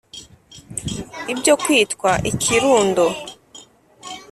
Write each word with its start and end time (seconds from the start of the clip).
Ibyo 1.33 1.53
kwitwa 1.63 2.11
ikirumbo 2.29 3.05